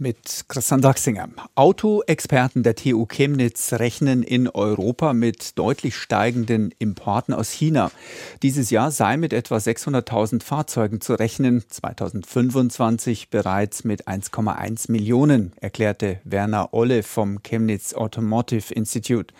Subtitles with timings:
[0.00, 1.28] Mit Christian Sachsinger.
[1.56, 7.90] Autoexperten der TU Chemnitz rechnen in Europa mit deutlich steigenden Importen aus China.
[8.44, 16.20] Dieses Jahr sei mit etwa 600.000 Fahrzeugen zu rechnen, 2025 bereits mit 1,1 Millionen, erklärte
[16.22, 19.34] Werner Olle vom Chemnitz Automotive Institute.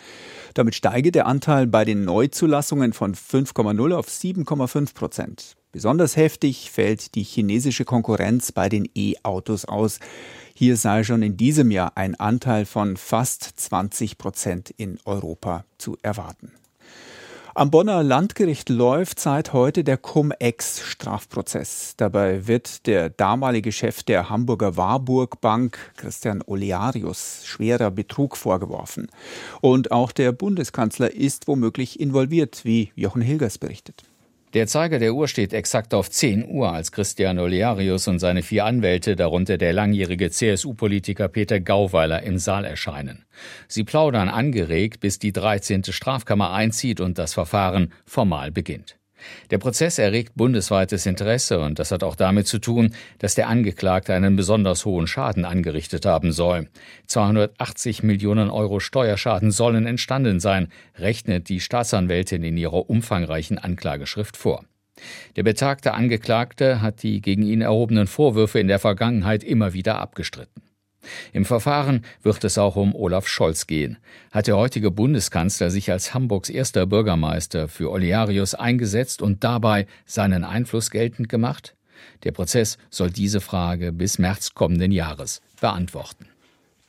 [0.55, 5.55] Damit steige der Anteil bei den Neuzulassungen von 5,0 auf 7,5 Prozent.
[5.71, 9.99] Besonders heftig fällt die chinesische Konkurrenz bei den E-Autos aus.
[10.55, 15.95] Hier sei schon in diesem Jahr ein Anteil von fast 20 Prozent in Europa zu
[16.01, 16.53] erwarten.
[17.53, 21.93] Am Bonner Landgericht läuft seit heute der Cum-Ex-Strafprozess.
[21.97, 29.07] Dabei wird der damalige Chef der Hamburger Warburg Bank, Christian Olearius, schwerer Betrug vorgeworfen.
[29.61, 34.03] Und auch der Bundeskanzler ist womöglich involviert, wie Jochen Hilgers berichtet.
[34.53, 38.65] Der Zeiger der Uhr steht exakt auf 10 Uhr, als Christian Olearius und seine vier
[38.65, 43.25] Anwälte, darunter der langjährige CSU-Politiker Peter Gauweiler, im Saal erscheinen.
[43.67, 45.83] Sie plaudern angeregt, bis die 13.
[45.83, 48.98] Strafkammer einzieht und das Verfahren formal beginnt.
[49.51, 54.13] Der Prozess erregt bundesweites Interesse und das hat auch damit zu tun, dass der Angeklagte
[54.13, 56.67] einen besonders hohen Schaden angerichtet haben soll.
[57.07, 64.65] 280 Millionen Euro Steuerschaden sollen entstanden sein, rechnet die Staatsanwältin in ihrer umfangreichen Anklageschrift vor.
[65.35, 70.61] Der betagte Angeklagte hat die gegen ihn erhobenen Vorwürfe in der Vergangenheit immer wieder abgestritten.
[71.33, 73.97] Im Verfahren wird es auch um Olaf Scholz gehen.
[74.31, 80.43] Hat der heutige Bundeskanzler sich als Hamburgs erster Bürgermeister für Olearius eingesetzt und dabei seinen
[80.43, 81.75] Einfluss geltend gemacht?
[82.23, 86.27] Der Prozess soll diese Frage bis März kommenden Jahres beantworten.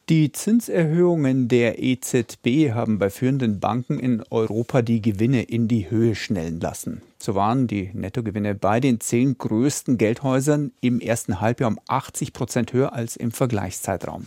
[0.08, 6.16] Die Zinserhöhungen der EZB haben bei führenden Banken in Europa die Gewinne in die Höhe
[6.16, 7.00] schnellen lassen.
[7.22, 12.72] So waren die Nettogewinne bei den zehn größten Geldhäusern im ersten Halbjahr um 80 Prozent
[12.72, 14.26] höher als im Vergleichszeitraum.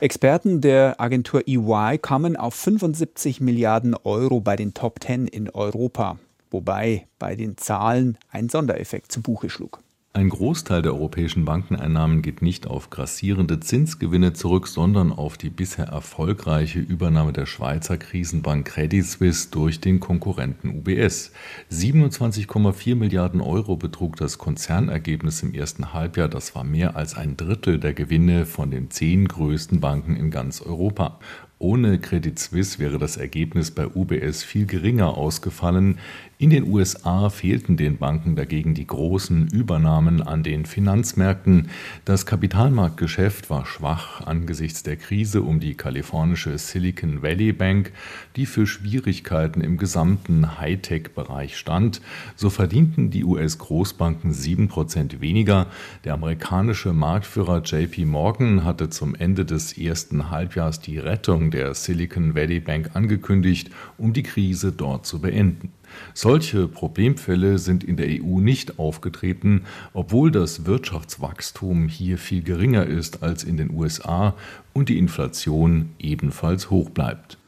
[0.00, 6.18] Experten der Agentur EY kamen auf 75 Milliarden Euro bei den Top Ten in Europa,
[6.50, 9.78] wobei bei den Zahlen ein Sondereffekt zu Buche schlug.
[10.16, 15.88] Ein Großteil der europäischen Bankeneinnahmen geht nicht auf grassierende Zinsgewinne zurück, sondern auf die bisher
[15.88, 21.32] erfolgreiche Übernahme der Schweizer Krisenbank Credit Suisse durch den Konkurrenten UBS.
[21.70, 26.28] 27,4 Milliarden Euro betrug das Konzernergebnis im ersten Halbjahr.
[26.28, 30.62] Das war mehr als ein Drittel der Gewinne von den zehn größten Banken in ganz
[30.62, 31.18] Europa.
[31.58, 35.98] Ohne Credit Suisse wäre das Ergebnis bei UBS viel geringer ausgefallen.
[36.38, 41.70] In den USA fehlten den Banken dagegen die großen Übernahmen an den Finanzmärkten.
[42.04, 47.92] Das Kapitalmarktgeschäft war schwach angesichts der Krise um die kalifornische Silicon Valley Bank,
[48.36, 52.02] die für Schwierigkeiten im gesamten Hightech-Bereich stand.
[52.34, 55.68] So verdienten die US-Großbanken sieben Prozent weniger.
[56.04, 62.34] Der amerikanische Marktführer JP Morgan hatte zum Ende des ersten Halbjahres die Rettung der Silicon
[62.34, 65.72] Valley Bank angekündigt, um die Krise dort zu beenden.
[66.14, 69.62] Solche Problemfälle sind in der EU nicht aufgetreten,
[69.92, 74.34] obwohl das Wirtschaftswachstum hier viel geringer ist als in den USA
[74.72, 77.38] und die Inflation ebenfalls hoch bleibt.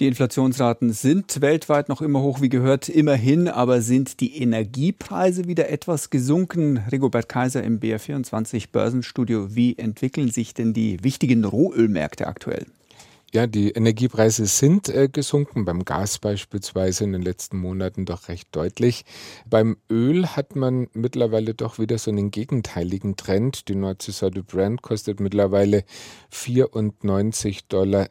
[0.00, 5.68] Die Inflationsraten sind weltweit noch immer hoch, wie gehört, immerhin, aber sind die Energiepreise wieder
[5.70, 6.78] etwas gesunken?
[6.90, 9.54] Rigobert Kaiser im BR24 Börsenstudio.
[9.54, 12.66] Wie entwickeln sich denn die wichtigen Rohölmärkte aktuell?
[13.34, 18.46] Ja, die Energiepreise sind äh, gesunken, beim Gas beispielsweise in den letzten Monaten doch recht
[18.52, 19.04] deutlich.
[19.44, 23.68] Beim Öl hat man mittlerweile doch wieder so einen gegenteiligen Trend.
[23.68, 25.82] Die Nordseesorte Brand kostet mittlerweile
[26.32, 28.08] 94,70 Dollar.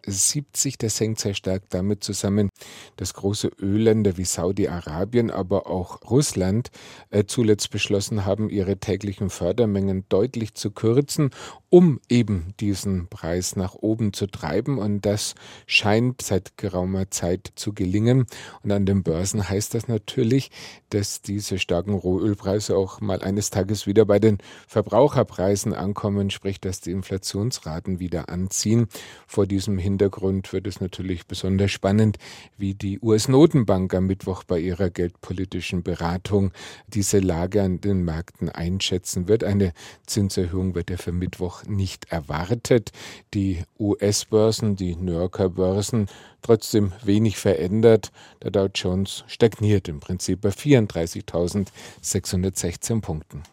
[0.79, 2.50] Das hängt sehr stark damit zusammen,
[2.97, 6.69] dass große Ölländer wie Saudi-Arabien, aber auch Russland
[7.11, 11.29] äh, zuletzt beschlossen haben, ihre täglichen Fördermengen deutlich zu kürzen,
[11.69, 14.79] um eben diesen Preis nach oben zu treiben.
[14.79, 15.35] Und das
[15.68, 18.25] scheint seit geraumer Zeit zu gelingen.
[18.63, 20.49] Und an den Börsen heißt das natürlich,
[20.90, 26.82] dass diese starken Rohölpreise auch mal eines Tages wieder bei den Verbraucherpreisen ankommen, sprich, dass
[26.82, 28.87] die Inflationsraten wieder anziehen.
[29.28, 32.17] Vor diesem Hintergrund wird es natürlich besonders spannend,
[32.58, 36.52] wie die US-Notenbank am Mittwoch bei ihrer geldpolitischen Beratung
[36.87, 39.43] diese Lage an den Märkten einschätzen wird.
[39.43, 39.73] Eine
[40.08, 42.91] Zinserhöhung wird ja für Mittwoch nicht erwartet.
[43.35, 46.08] Die US-Börsen, die New Yorker Börsen
[46.41, 48.11] trotzdem wenig verändert.
[48.41, 53.44] Der Dow Jones stagniert im Prinzip bei 34.616 Punkten.